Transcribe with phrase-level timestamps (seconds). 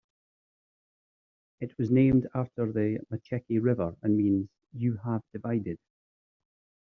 [1.59, 5.77] It was named after the Macheke River and means "you have divided".